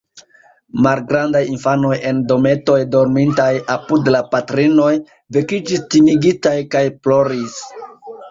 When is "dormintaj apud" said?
2.95-4.09